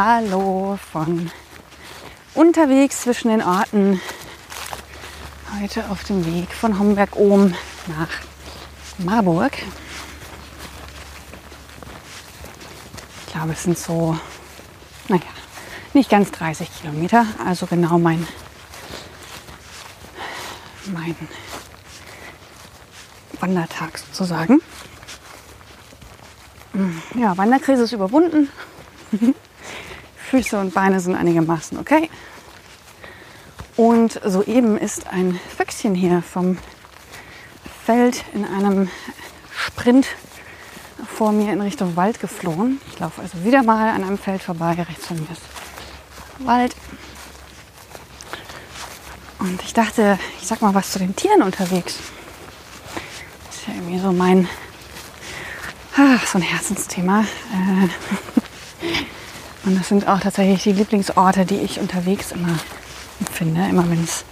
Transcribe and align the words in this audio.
Hallo 0.00 0.78
von 0.92 1.28
unterwegs 2.34 3.00
zwischen 3.00 3.30
den 3.30 3.42
Orten. 3.42 4.00
Heute 5.60 5.90
auf 5.90 6.04
dem 6.04 6.24
Weg 6.24 6.52
von 6.52 6.78
Homberg-Ohm 6.78 7.52
nach 7.88 8.08
Marburg. 8.98 9.54
Ich 13.26 13.32
glaube, 13.32 13.54
es 13.54 13.64
sind 13.64 13.76
so, 13.76 14.16
naja, 15.08 15.22
nicht 15.94 16.08
ganz 16.08 16.30
30 16.30 16.70
Kilometer, 16.80 17.26
also 17.44 17.66
genau 17.66 17.98
mein, 17.98 18.24
mein 20.94 21.16
Wandertag 23.40 23.98
sozusagen. 23.98 24.62
Ja, 27.16 27.36
Wanderkrise 27.36 27.82
ist 27.82 27.92
überwunden. 27.92 28.48
Füße 30.38 30.56
und 30.60 30.72
Beine 30.72 31.00
sind 31.00 31.16
einigermaßen 31.16 31.78
okay. 31.78 32.08
Und 33.76 34.20
soeben 34.24 34.78
ist 34.78 35.08
ein 35.08 35.38
Füchschen 35.56 35.96
hier 35.96 36.22
vom 36.22 36.58
Feld 37.84 38.22
in 38.34 38.44
einem 38.44 38.88
Sprint 39.50 40.06
vor 41.12 41.32
mir 41.32 41.52
in 41.52 41.60
Richtung 41.60 41.96
Wald 41.96 42.20
geflohen. 42.20 42.80
Ich 42.92 43.00
laufe 43.00 43.20
also 43.20 43.42
wieder 43.42 43.64
mal 43.64 43.90
an 43.90 44.04
einem 44.04 44.16
Feld 44.16 44.40
vorbei. 44.40 44.74
Rechts 44.74 45.08
von 45.08 45.16
mir 45.16 45.26
ist 45.32 45.42
Wald. 46.38 46.76
Und 49.40 49.60
ich 49.64 49.74
dachte, 49.74 50.20
ich 50.40 50.46
sag 50.46 50.62
mal 50.62 50.74
was 50.74 50.92
zu 50.92 51.00
den 51.00 51.16
Tieren 51.16 51.42
unterwegs. 51.42 51.96
Das 53.48 53.56
ist 53.56 53.66
ja 53.66 53.74
irgendwie 53.74 53.98
so 53.98 54.12
mein, 54.12 54.48
ach, 55.96 56.24
so 56.28 56.38
ein 56.38 56.42
Herzensthema. 56.42 57.22
Äh, 57.22 58.37
und 59.68 59.78
das 59.78 59.88
sind 59.88 60.08
auch 60.08 60.18
tatsächlich 60.18 60.62
die 60.62 60.72
Lieblingsorte, 60.72 61.44
die 61.44 61.58
ich 61.58 61.78
unterwegs 61.78 62.32
immer 62.32 62.58
finde. 63.30 63.68
Immer 63.68 63.88
wenn 63.90 64.02
es 64.02 64.24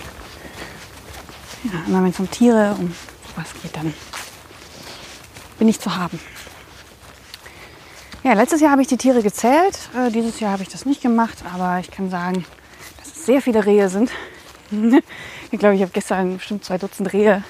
ja, 1.64 1.98
um 2.18 2.30
Tiere, 2.30 2.74
um 2.78 2.94
was 3.36 3.52
geht, 3.62 3.76
dann 3.76 3.92
bin 5.58 5.68
ich 5.68 5.78
zu 5.78 5.94
haben. 5.94 6.18
Ja, 8.24 8.32
letztes 8.32 8.62
Jahr 8.62 8.70
habe 8.70 8.80
ich 8.80 8.88
die 8.88 8.96
Tiere 8.96 9.22
gezählt. 9.22 9.90
Äh, 9.94 10.10
dieses 10.10 10.40
Jahr 10.40 10.52
habe 10.52 10.62
ich 10.62 10.70
das 10.70 10.86
nicht 10.86 11.02
gemacht, 11.02 11.44
aber 11.52 11.80
ich 11.80 11.90
kann 11.90 12.08
sagen, 12.08 12.46
dass 12.96 13.14
es 13.14 13.26
sehr 13.26 13.42
viele 13.42 13.66
Rehe 13.66 13.90
sind. 13.90 14.10
ich 15.50 15.58
glaube, 15.58 15.74
ich 15.74 15.82
habe 15.82 15.92
gestern 15.92 16.38
bestimmt 16.38 16.64
zwei 16.64 16.78
Dutzend 16.78 17.12
Rehe 17.12 17.44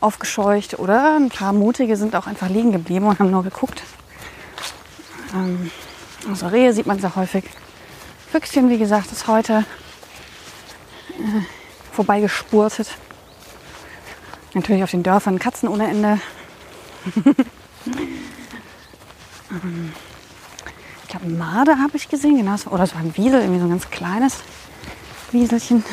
aufgescheucht 0.00 0.78
oder 0.78 1.16
ein 1.16 1.30
paar 1.30 1.52
mutige 1.52 1.96
sind 1.96 2.14
auch 2.14 2.28
einfach 2.28 2.48
liegen 2.48 2.70
geblieben 2.70 3.06
und 3.06 3.18
haben 3.18 3.32
nur 3.32 3.42
geguckt. 3.42 3.82
Ähm, 5.34 5.72
also 6.28 6.46
Rehe 6.46 6.72
sieht 6.72 6.86
man 6.86 7.00
sehr 7.00 7.16
häufig. 7.16 7.44
Füchschen, 8.30 8.70
wie 8.70 8.78
gesagt, 8.78 9.12
ist 9.12 9.26
heute 9.26 9.64
äh, 11.18 11.42
vorbeigespurtet. 11.92 12.96
Natürlich 14.54 14.82
auf 14.82 14.90
den 14.90 15.02
Dörfern 15.02 15.38
Katzen 15.38 15.68
ohne 15.68 15.88
Ende. 15.88 16.20
Ähm, 19.52 19.92
ich 21.02 21.08
glaube, 21.08 21.26
Marder 21.26 21.78
habe 21.78 21.96
ich 21.96 22.08
gesehen, 22.08 22.38
genau. 22.38 22.54
Oder 22.70 22.84
es 22.84 22.94
war 22.94 23.02
ein 23.02 23.14
Wiesel, 23.16 23.40
irgendwie 23.40 23.58
so 23.58 23.66
ein 23.66 23.70
ganz 23.70 23.90
kleines 23.90 24.36
Wieselchen. 25.30 25.84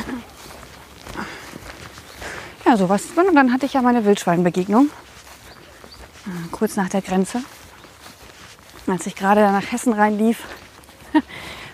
Ja, 2.66 2.78
sowas. 2.78 3.04
Und 3.16 3.36
dann 3.36 3.52
hatte 3.52 3.66
ich 3.66 3.74
ja 3.74 3.82
meine 3.82 4.06
Wildschweinbegegnung. 4.06 4.90
Äh, 6.26 6.48
kurz 6.52 6.76
nach 6.76 6.90
der 6.90 7.02
Grenze. 7.02 7.42
Als 8.90 9.06
ich 9.06 9.16
gerade 9.16 9.42
nach 9.42 9.72
Hessen 9.72 9.94
reinlief, 9.94 10.44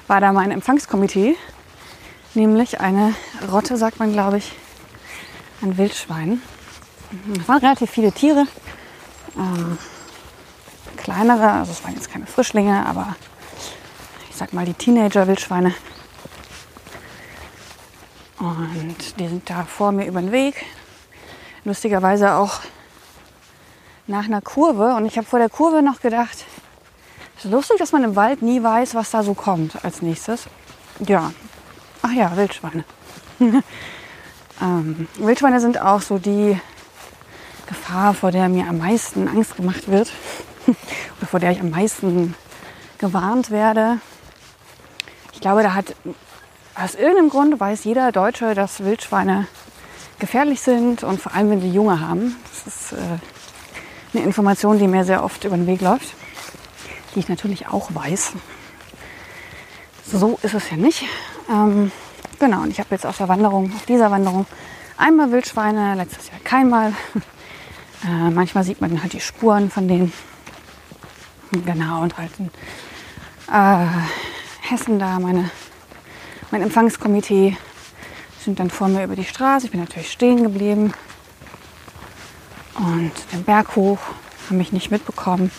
war 0.07 0.19
da 0.19 0.33
mein 0.33 0.51
Empfangskomitee, 0.51 1.37
nämlich 2.33 2.81
eine 2.81 3.15
Rotte, 3.49 3.77
sagt 3.77 3.99
man, 3.99 4.11
glaube 4.11 4.37
ich, 4.37 4.51
ein 5.61 5.77
Wildschwein. 5.77 6.41
Es 7.39 7.47
waren 7.47 7.59
relativ 7.59 7.89
viele 7.89 8.11
Tiere, 8.11 8.45
ähm, 9.37 9.77
kleinere, 10.97 11.51
also 11.51 11.71
es 11.71 11.85
waren 11.85 11.93
jetzt 11.93 12.11
keine 12.11 12.25
Frischlinge, 12.25 12.85
aber 12.85 13.15
ich 14.29 14.35
sag 14.35 14.51
mal 14.51 14.65
die 14.65 14.73
Teenager-Wildschweine. 14.73 15.73
Und 18.39 19.19
die 19.19 19.27
sind 19.29 19.49
da 19.49 19.63
vor 19.63 19.93
mir 19.93 20.05
über 20.05 20.19
den 20.19 20.33
Weg. 20.33 20.65
Lustigerweise 21.63 22.33
auch 22.33 22.59
nach 24.05 24.25
einer 24.25 24.41
Kurve. 24.41 24.95
Und 24.95 25.05
ich 25.05 25.17
habe 25.17 25.25
vor 25.25 25.39
der 25.39 25.49
Kurve 25.49 25.81
noch 25.81 26.01
gedacht, 26.01 26.45
lustig, 27.45 27.77
dass 27.77 27.91
man 27.91 28.03
im 28.03 28.15
Wald 28.15 28.41
nie 28.41 28.61
weiß, 28.61 28.95
was 28.95 29.11
da 29.11 29.23
so 29.23 29.33
kommt 29.33 29.83
als 29.83 30.01
nächstes. 30.01 30.45
Ja, 30.99 31.31
ach 32.01 32.11
ja, 32.11 32.35
Wildschweine. 32.35 32.83
ähm, 34.61 35.07
Wildschweine 35.15 35.59
sind 35.59 35.81
auch 35.81 36.01
so 36.01 36.17
die 36.17 36.59
Gefahr, 37.67 38.13
vor 38.13 38.31
der 38.31 38.49
mir 38.49 38.67
am 38.67 38.77
meisten 38.77 39.27
Angst 39.27 39.55
gemacht 39.55 39.87
wird 39.87 40.11
oder 40.67 41.27
vor 41.27 41.39
der 41.39 41.51
ich 41.51 41.59
am 41.59 41.69
meisten 41.69 42.35
gewarnt 42.97 43.51
werde. 43.51 43.99
Ich 45.33 45.41
glaube, 45.41 45.63
da 45.63 45.73
hat 45.73 45.95
aus 46.75 46.95
irgendeinem 46.95 47.29
Grund 47.29 47.59
weiß 47.59 47.83
jeder 47.83 48.11
Deutsche, 48.11 48.53
dass 48.53 48.83
Wildschweine 48.83 49.47
gefährlich 50.19 50.61
sind 50.61 51.03
und 51.03 51.21
vor 51.21 51.33
allem, 51.33 51.49
wenn 51.49 51.61
sie 51.61 51.71
Junge 51.71 51.99
haben. 51.99 52.35
Das 52.49 52.73
ist 52.73 52.93
äh, 52.93 52.97
eine 54.13 54.25
Information, 54.25 54.79
die 54.79 54.87
mir 54.87 55.03
sehr 55.03 55.23
oft 55.23 55.43
über 55.43 55.57
den 55.57 55.67
Weg 55.67 55.81
läuft 55.81 56.15
die 57.15 57.19
ich 57.19 57.29
natürlich 57.29 57.67
auch 57.67 57.93
weiß. 57.93 58.33
So 60.11 60.37
ist 60.43 60.53
es 60.53 60.69
ja 60.69 60.77
nicht. 60.77 61.03
Ähm, 61.49 61.91
genau, 62.39 62.61
und 62.61 62.71
ich 62.71 62.79
habe 62.79 62.89
jetzt 62.91 63.05
auf 63.05 63.17
der 63.17 63.27
Wanderung, 63.27 63.71
auf 63.73 63.85
dieser 63.85 64.11
Wanderung, 64.11 64.45
einmal 64.97 65.31
Wildschweine, 65.31 65.95
letztes 65.95 66.29
Jahr 66.29 66.39
keinmal. 66.43 66.93
Äh, 68.03 68.29
manchmal 68.29 68.63
sieht 68.63 68.81
man 68.81 69.01
halt 69.01 69.13
die 69.13 69.21
Spuren 69.21 69.71
von 69.71 69.87
denen. 69.87 70.13
Genau, 71.65 72.03
und 72.03 72.15
halt 72.17 72.29
in 72.37 72.51
äh, 73.51 73.87
Hessen 74.61 74.99
da, 74.99 75.17
meine, 75.17 75.49
mein 76.51 76.61
Empfangskomitee 76.61 77.57
sind 78.43 78.59
dann 78.59 78.69
vor 78.69 78.89
mir 78.89 79.05
über 79.05 79.15
die 79.15 79.23
Straße. 79.23 79.65
Ich 79.65 79.71
bin 79.71 79.79
natürlich 79.79 80.11
stehen 80.11 80.43
geblieben 80.43 80.93
und 82.75 83.11
den 83.31 83.43
Berg 83.43 83.75
hoch, 83.75 83.99
haben 84.49 84.57
mich 84.57 84.71
nicht 84.71 84.91
mitbekommen. 84.91 85.49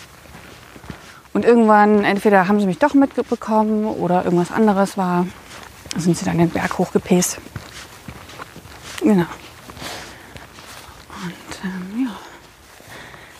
Und 1.37 1.45
irgendwann, 1.45 2.03
entweder 2.03 2.47
haben 2.47 2.59
sie 2.59 2.65
mich 2.65 2.79
doch 2.79 2.95
mitbekommen 2.95 3.85
oder 3.85 4.25
irgendwas 4.25 4.51
anderes 4.51 4.97
war, 4.97 5.27
sind 5.95 6.17
sie 6.17 6.25
dann 6.25 6.39
den 6.39 6.49
Berg 6.49 6.79
hochgepäst. 6.79 7.37
Genau. 9.01 9.27
Und 11.23 11.59
ähm, 11.63 12.05
ja, 12.05 12.15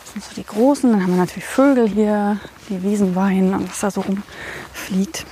das 0.04 0.14
sind 0.14 0.24
so 0.24 0.36
die 0.36 0.46
großen. 0.46 0.92
Dann 0.92 1.02
haben 1.02 1.14
wir 1.14 1.18
natürlich 1.18 1.46
Vögel 1.46 1.90
hier, 1.90 2.40
die 2.70 2.84
Wiesen 2.84 3.16
weinen 3.16 3.56
und 3.56 3.68
was 3.68 3.80
da 3.80 3.90
so 3.90 4.02
rumfliegt. 4.02 5.26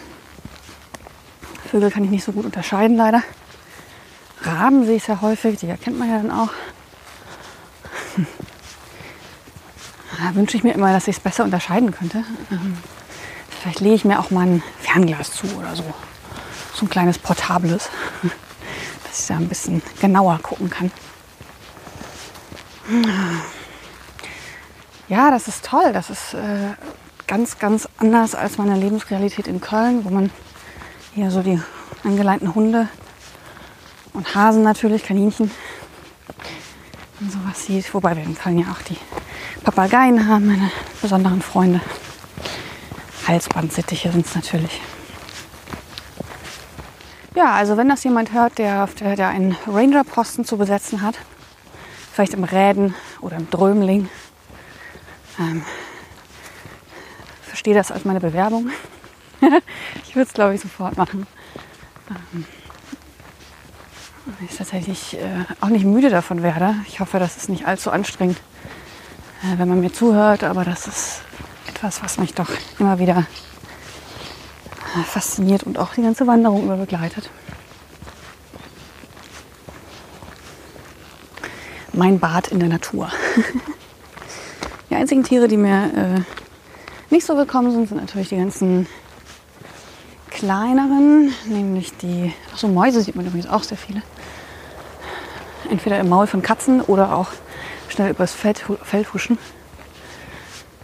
Vögel 1.69 1.91
kann 1.91 2.03
ich 2.03 2.09
nicht 2.09 2.23
so 2.23 2.31
gut 2.31 2.45
unterscheiden 2.45 2.97
leider. 2.97 3.21
Raben 4.41 4.87
sehe 4.87 4.95
ich 4.95 5.03
sehr 5.03 5.21
häufig, 5.21 5.59
die 5.59 5.67
erkennt 5.67 5.99
man 5.99 6.09
ja 6.09 6.17
dann 6.17 6.31
auch. 6.31 6.49
Da 10.17 10.35
wünsche 10.35 10.57
ich 10.57 10.63
mir 10.63 10.73
immer, 10.73 10.93
dass 10.93 11.07
ich 11.07 11.17
es 11.17 11.21
besser 11.21 11.43
unterscheiden 11.43 11.91
könnte. 11.91 12.23
Ähm, 12.51 12.77
vielleicht 13.49 13.79
lege 13.79 13.95
ich 13.95 14.05
mir 14.05 14.19
auch 14.19 14.31
mal 14.31 14.47
ein 14.47 14.63
Fernglas 14.79 15.31
zu 15.31 15.47
oder 15.57 15.75
so. 15.75 15.83
So 16.73 16.85
ein 16.85 16.89
kleines 16.89 17.17
portables, 17.17 17.89
dass 19.03 19.21
ich 19.21 19.27
da 19.27 19.35
ein 19.35 19.47
bisschen 19.47 19.81
genauer 19.99 20.39
gucken 20.41 20.69
kann. 20.69 20.91
Ja, 25.07 25.31
das 25.31 25.47
ist 25.47 25.65
toll. 25.65 25.91
Das 25.93 26.09
ist 26.09 26.33
äh, 26.33 26.73
ganz, 27.27 27.57
ganz 27.59 27.87
anders 27.97 28.35
als 28.35 28.57
meine 28.57 28.75
Lebensrealität 28.75 29.47
in 29.47 29.61
Köln, 29.61 30.05
wo 30.05 30.09
man 30.09 30.29
hier 31.13 31.31
so 31.31 31.41
die 31.41 31.59
angeleinten 32.03 32.53
Hunde 32.53 32.87
und 34.13 34.35
Hasen 34.35 34.63
natürlich, 34.63 35.03
Kaninchen 35.03 35.51
und 37.19 37.31
sowas 37.31 37.65
sieht. 37.65 37.93
Wobei 37.93 38.15
wir 38.15 38.23
in 38.23 38.37
Köln 38.37 38.59
ja 38.59 38.71
auch 38.71 38.81
die 38.81 38.97
Papageien 39.63 40.27
haben 40.27 40.47
meine 40.47 40.71
besonderen 41.01 41.41
Freunde. 41.41 41.81
Halsbandsittiche 43.27 44.11
sind 44.11 44.25
es 44.25 44.35
natürlich. 44.35 44.81
Ja, 47.35 47.53
also 47.53 47.75
wenn 47.75 47.89
das 47.89 48.03
jemand 48.03 48.33
hört, 48.33 48.57
der, 48.57 48.87
der, 48.99 49.15
der 49.15 49.27
einen 49.29 49.57
Ranger-Posten 49.67 50.45
zu 50.45 50.57
besetzen 50.57 51.01
hat, 51.01 51.15
vielleicht 52.13 52.33
im 52.33 52.45
Räden 52.45 52.95
oder 53.19 53.35
im 53.35 53.49
Drömling, 53.49 54.09
ähm, 55.39 55.65
verstehe 57.41 57.73
das 57.73 57.91
als 57.91 58.05
meine 58.05 58.21
Bewerbung. 58.21 58.69
ich 60.03 60.15
würde 60.15 60.27
es, 60.27 60.33
glaube 60.33 60.55
ich, 60.55 60.61
sofort 60.61 60.95
machen. 60.97 61.27
Ähm, 62.09 62.45
ich 64.49 64.57
tatsächlich 64.57 65.17
äh, 65.17 65.45
auch 65.61 65.69
nicht 65.69 65.85
müde 65.85 66.09
davon 66.09 66.43
werde. 66.43 66.75
Ich 66.87 66.99
hoffe, 66.99 67.19
das 67.19 67.37
ist 67.37 67.49
nicht 67.49 67.67
allzu 67.67 67.91
anstrengend, 67.91 68.37
äh, 69.43 69.59
wenn 69.59 69.69
man 69.69 69.79
mir 69.79 69.93
zuhört, 69.93 70.43
aber 70.43 70.63
das 70.63 70.87
ist 70.87 71.21
etwas, 71.67 72.03
was 72.03 72.17
mich 72.17 72.33
doch 72.33 72.49
immer 72.79 72.99
wieder 72.99 73.25
äh, 74.95 75.03
fasziniert 75.03 75.63
und 75.63 75.77
auch 75.77 75.93
die 75.93 76.01
ganze 76.01 76.27
Wanderung 76.27 76.63
über 76.63 76.77
begleitet. 76.77 77.29
Mein 81.93 82.19
Bad 82.19 82.49
in 82.49 82.59
der 82.59 82.69
Natur. 82.69 83.09
die 84.89 84.95
einzigen 84.95 85.23
Tiere, 85.23 85.47
die 85.47 85.57
mir 85.57 85.91
äh, 85.95 86.21
nicht 87.13 87.25
so 87.25 87.37
willkommen 87.37 87.71
sind, 87.71 87.87
sind 87.87 88.01
natürlich 88.01 88.29
die 88.29 88.37
ganzen 88.37 88.87
kleineren, 90.29 91.33
nämlich 91.45 91.95
die, 91.97 92.33
ach 92.53 92.63
Mäuse 92.63 93.01
sieht 93.01 93.15
man 93.15 93.25
übrigens 93.25 93.47
auch 93.47 93.63
sehr 93.63 93.77
viele. 93.77 94.01
Entweder 95.69 95.99
im 95.99 96.09
Maul 96.09 96.27
von 96.27 96.41
Katzen 96.41 96.81
oder 96.81 97.15
auch 97.15 97.29
schnell 97.89 98.11
übers 98.11 98.33
Feld, 98.33 98.63
Feld 98.83 99.13
huschen. 99.13 99.37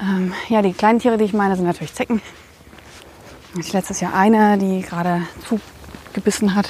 Ähm, 0.01 0.33
ja, 0.49 0.61
die 0.61 0.73
kleinen 0.73 0.99
Tiere, 0.99 1.17
die 1.17 1.25
ich 1.25 1.33
meine, 1.33 1.55
sind 1.55 1.65
natürlich 1.65 1.93
Zecken. 1.93 2.21
Ich 3.59 3.73
letztes 3.73 3.99
Jahr 3.99 4.13
eine, 4.13 4.57
die 4.57 4.81
gerade 4.81 5.23
zugebissen 5.47 6.55
hat. 6.55 6.69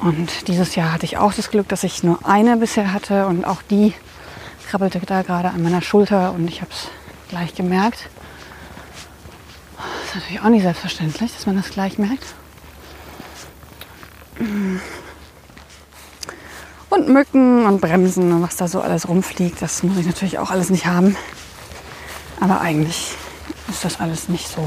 Und 0.00 0.46
dieses 0.46 0.74
Jahr 0.74 0.92
hatte 0.92 1.06
ich 1.06 1.16
auch 1.16 1.32
das 1.32 1.50
Glück, 1.50 1.68
dass 1.68 1.82
ich 1.82 2.04
nur 2.04 2.24
eine 2.24 2.56
bisher 2.56 2.92
hatte 2.92 3.26
und 3.26 3.44
auch 3.44 3.62
die 3.62 3.94
krabbelte 4.68 5.00
da 5.00 5.22
gerade 5.22 5.48
an 5.48 5.62
meiner 5.62 5.80
Schulter 5.80 6.32
und 6.32 6.46
ich 6.46 6.60
habe 6.60 6.70
es 6.70 6.88
gleich 7.28 7.54
gemerkt. 7.54 8.08
Das 9.76 10.08
ist 10.08 10.14
natürlich 10.14 10.40
auch 10.42 10.50
nicht 10.50 10.62
selbstverständlich, 10.62 11.32
dass 11.32 11.46
man 11.46 11.56
das 11.56 11.70
gleich 11.70 11.98
merkt. 11.98 12.24
Und 16.90 17.08
Mücken 17.08 17.66
und 17.66 17.80
Bremsen 17.80 18.32
und 18.32 18.42
was 18.42 18.56
da 18.56 18.66
so 18.66 18.80
alles 18.80 19.08
rumfliegt, 19.08 19.60
das 19.60 19.82
muss 19.82 19.98
ich 19.98 20.06
natürlich 20.06 20.38
auch 20.38 20.50
alles 20.50 20.70
nicht 20.70 20.86
haben. 20.86 21.16
Aber 22.40 22.60
eigentlich 22.60 23.14
ist 23.68 23.84
das 23.84 24.00
alles 24.00 24.28
nicht 24.28 24.48
so, 24.48 24.64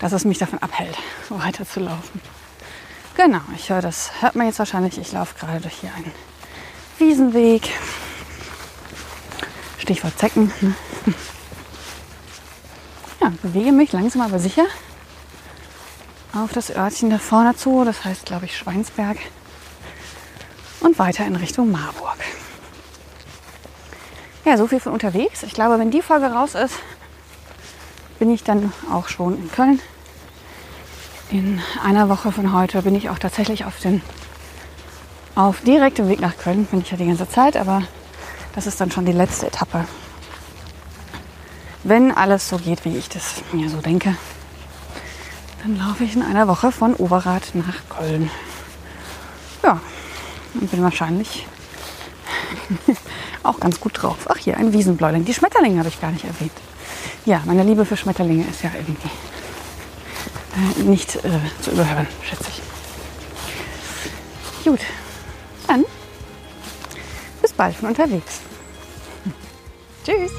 dass 0.00 0.12
es 0.12 0.24
mich 0.24 0.38
davon 0.38 0.58
abhält, 0.58 0.96
weiterzulaufen. 1.28 2.20
Genau, 3.16 3.40
ich 3.54 3.70
höre 3.70 3.80
das, 3.80 4.10
hört 4.20 4.34
man 4.34 4.46
jetzt 4.46 4.58
wahrscheinlich, 4.58 4.98
ich 4.98 5.12
laufe 5.12 5.34
gerade 5.38 5.60
durch 5.60 5.74
hier 5.74 5.92
einen 5.94 6.12
Wiesenweg. 6.98 7.70
Stichwort 9.78 10.18
Zecken. 10.18 10.52
Ja, 13.20 13.32
bewege 13.40 13.72
mich 13.72 13.90
langsam 13.92 14.20
aber 14.20 14.38
sicher 14.38 14.66
auf 16.34 16.52
das 16.52 16.68
Örtchen 16.74 17.08
da 17.08 17.18
vorne 17.18 17.56
zu, 17.56 17.82
das 17.84 18.04
heißt 18.04 18.26
glaube 18.26 18.44
ich 18.44 18.54
Schweinsberg 18.54 19.16
und 20.84 20.98
weiter 20.98 21.26
in 21.26 21.36
Richtung 21.36 21.70
Marburg. 21.70 22.18
Ja, 24.44 24.58
so 24.58 24.66
viel 24.66 24.80
von 24.80 24.92
unterwegs. 24.92 25.42
Ich 25.42 25.54
glaube, 25.54 25.78
wenn 25.78 25.90
die 25.90 26.02
Folge 26.02 26.26
raus 26.26 26.54
ist, 26.54 26.74
bin 28.18 28.30
ich 28.30 28.44
dann 28.44 28.72
auch 28.92 29.08
schon 29.08 29.36
in 29.38 29.50
Köln. 29.50 29.80
In 31.30 31.60
einer 31.82 32.08
Woche 32.08 32.30
von 32.30 32.52
heute 32.52 32.82
bin 32.82 32.94
ich 32.94 33.08
auch 33.08 33.18
tatsächlich 33.18 33.64
auf 33.64 33.80
den 33.80 34.02
auf 35.34 35.62
direktem 35.62 36.08
Weg 36.08 36.20
nach 36.20 36.36
Köln. 36.36 36.66
Bin 36.66 36.82
ich 36.82 36.90
ja 36.90 36.96
die 36.96 37.06
ganze 37.06 37.28
Zeit, 37.28 37.56
aber 37.56 37.82
das 38.54 38.66
ist 38.66 38.80
dann 38.80 38.90
schon 38.90 39.06
die 39.06 39.12
letzte 39.12 39.46
Etappe. 39.46 39.86
Wenn 41.82 42.12
alles 42.12 42.48
so 42.48 42.58
geht, 42.58 42.84
wie 42.84 42.96
ich 42.96 43.08
das 43.08 43.42
mir 43.52 43.68
so 43.68 43.78
denke, 43.78 44.16
dann 45.62 45.78
laufe 45.78 46.04
ich 46.04 46.14
in 46.14 46.22
einer 46.22 46.46
Woche 46.46 46.70
von 46.70 46.94
Overath 46.94 47.54
nach 47.54 47.88
Köln. 47.88 48.30
Ja, 49.62 49.80
und 50.54 50.70
bin 50.70 50.82
wahrscheinlich 50.82 51.46
auch 53.42 53.60
ganz 53.60 53.80
gut 53.80 54.02
drauf. 54.02 54.26
Ach 54.28 54.36
hier, 54.36 54.56
ein 54.56 54.72
Wiesenbläuling. 54.72 55.24
Die 55.24 55.34
Schmetterlinge 55.34 55.78
habe 55.78 55.88
ich 55.88 56.00
gar 56.00 56.10
nicht 56.10 56.24
erwähnt. 56.24 56.52
Ja, 57.24 57.42
meine 57.44 57.62
Liebe 57.62 57.84
für 57.84 57.96
Schmetterlinge 57.96 58.44
ist 58.46 58.62
ja 58.62 58.70
irgendwie 58.74 59.08
äh, 60.56 60.82
nicht 60.82 61.16
äh, 61.16 61.40
zu 61.60 61.70
überhören, 61.72 62.06
schätze 62.22 62.44
ich. 62.48 62.62
Gut, 64.64 64.80
dann 65.66 65.84
bis 67.42 67.52
bald 67.52 67.76
von 67.76 67.88
unterwegs. 67.88 68.40
Tschüss. 70.04 70.32